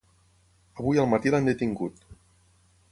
Avui 0.83 1.03
al 1.03 1.11
matí 1.11 1.35
l’han 1.35 1.51
detingut. 1.51 2.05